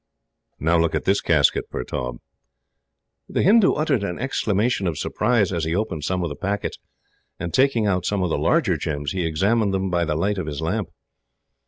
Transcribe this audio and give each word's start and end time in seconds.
"Now 0.59 0.79
look 0.79 0.95
at 0.95 1.05
this 1.05 1.21
casket, 1.21 1.69
Pertaub." 1.69 2.17
The 3.29 3.43
Hindoo 3.43 3.73
uttered 3.75 4.03
an 4.03 4.17
exclamation 4.17 4.87
of 4.87 4.97
surprise, 4.97 5.53
as 5.53 5.63
he 5.63 5.75
opened 5.75 6.05
some 6.05 6.23
of 6.23 6.29
the 6.29 6.35
packets, 6.35 6.79
and, 7.39 7.53
taking 7.53 7.85
out 7.85 8.07
some 8.07 8.23
of 8.23 8.31
the 8.31 8.39
larger 8.39 8.77
gems, 8.77 9.11
he 9.11 9.23
examined 9.27 9.75
them 9.75 9.91
by 9.91 10.05
the 10.05 10.15
light 10.15 10.39
of 10.39 10.47
his 10.47 10.59
lamp. 10.59 10.89